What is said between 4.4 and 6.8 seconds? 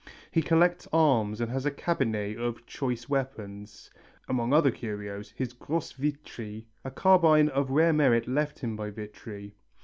other curios, his grosse Vitri,